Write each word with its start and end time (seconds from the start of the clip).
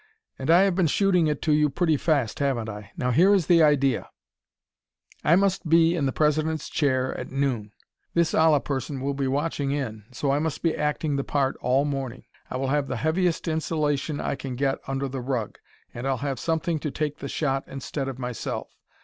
"And 0.39 0.49
I 0.49 0.61
have 0.63 0.73
been 0.73 0.87
shooting 0.87 1.27
it 1.27 1.43
to 1.43 1.51
you 1.51 1.69
pretty 1.69 1.95
fast 1.95 2.39
haven't 2.39 2.67
I! 2.69 2.91
Now 2.97 3.11
here 3.11 3.35
is 3.35 3.45
the 3.45 3.61
idea 3.61 4.09
"I 5.23 5.35
must 5.35 5.69
be 5.69 5.95
in 5.95 6.07
the 6.07 6.11
President's 6.11 6.69
chair 6.69 7.15
at 7.19 7.29
noon. 7.29 7.71
This 8.15 8.33
Allah 8.33 8.61
person 8.61 8.99
will 9.01 9.13
be 9.13 9.27
watching 9.27 9.69
in, 9.69 10.05
so 10.11 10.31
I 10.31 10.39
must 10.39 10.63
be 10.63 10.75
acting 10.75 11.17
the 11.17 11.23
part 11.23 11.55
all 11.57 11.85
morning. 11.85 12.25
I 12.49 12.57
will 12.57 12.69
have 12.69 12.87
the 12.87 12.97
heaviest 12.97 13.47
insulation 13.47 14.19
I 14.19 14.33
can 14.33 14.55
get 14.55 14.79
under 14.87 15.07
the 15.07 15.21
rug, 15.21 15.59
and 15.93 16.07
I'll 16.07 16.17
have 16.17 16.39
something 16.39 16.79
to 16.79 16.89
take 16.89 17.19
the 17.19 17.29
shot 17.29 17.63
instead 17.67 18.07
of 18.07 18.17
myself. 18.17 18.69